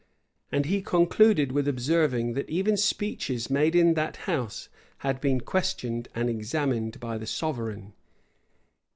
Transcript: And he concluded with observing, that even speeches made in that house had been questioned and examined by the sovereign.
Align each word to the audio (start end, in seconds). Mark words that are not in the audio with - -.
And 0.51 0.65
he 0.65 0.81
concluded 0.81 1.51
with 1.51 1.67
observing, 1.67 2.33
that 2.33 2.49
even 2.49 2.75
speeches 2.75 3.51
made 3.51 3.75
in 3.75 3.93
that 3.93 4.17
house 4.25 4.67
had 5.05 5.21
been 5.21 5.41
questioned 5.41 6.07
and 6.15 6.27
examined 6.27 6.99
by 6.99 7.19
the 7.19 7.27
sovereign. 7.27 7.93